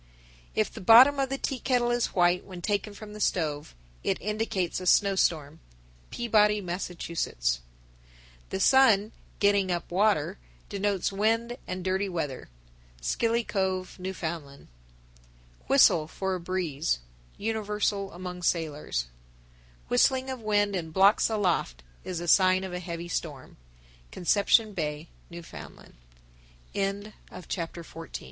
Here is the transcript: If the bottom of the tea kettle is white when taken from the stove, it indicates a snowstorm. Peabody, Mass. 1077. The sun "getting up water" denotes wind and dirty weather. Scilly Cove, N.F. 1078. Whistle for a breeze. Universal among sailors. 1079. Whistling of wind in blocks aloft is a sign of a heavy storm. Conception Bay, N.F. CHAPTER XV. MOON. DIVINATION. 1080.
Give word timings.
If 0.55 0.73
the 0.73 0.81
bottom 0.81 1.19
of 1.19 1.29
the 1.29 1.37
tea 1.37 1.59
kettle 1.59 1.91
is 1.91 2.07
white 2.15 2.43
when 2.43 2.59
taken 2.63 2.95
from 2.95 3.13
the 3.13 3.19
stove, 3.19 3.75
it 4.03 4.19
indicates 4.19 4.79
a 4.79 4.87
snowstorm. 4.87 5.59
Peabody, 6.09 6.59
Mass. 6.59 6.89
1077. 6.89 7.61
The 8.49 8.59
sun 8.59 9.11
"getting 9.39 9.69
up 9.71 9.91
water" 9.91 10.39
denotes 10.69 11.11
wind 11.11 11.55
and 11.67 11.83
dirty 11.83 12.09
weather. 12.09 12.49
Scilly 12.99 13.43
Cove, 13.43 13.97
N.F. 13.99 14.23
1078. 14.23 14.67
Whistle 15.67 16.07
for 16.07 16.33
a 16.33 16.39
breeze. 16.39 16.97
Universal 17.37 18.11
among 18.11 18.41
sailors. 18.41 19.05
1079. 19.87 19.87
Whistling 19.89 20.29
of 20.31 20.41
wind 20.41 20.75
in 20.75 20.89
blocks 20.89 21.29
aloft 21.29 21.83
is 22.03 22.19
a 22.19 22.27
sign 22.27 22.63
of 22.63 22.73
a 22.73 22.79
heavy 22.79 23.07
storm. 23.07 23.55
Conception 24.11 24.73
Bay, 24.73 25.09
N.F. 25.31 25.45
CHAPTER 25.45 26.03
XV. 26.73 26.73
MOON. 26.73 27.13
DIVINATION. 27.13 27.13
1080. 27.29 28.19